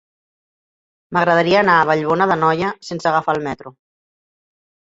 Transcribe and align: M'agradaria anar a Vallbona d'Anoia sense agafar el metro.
M'agradaria 1.17 1.59
anar 1.65 1.75
a 1.81 1.83
Vallbona 1.91 2.29
d'Anoia 2.33 2.73
sense 2.89 3.11
agafar 3.13 3.37
el 3.39 3.47
metro. 3.51 3.75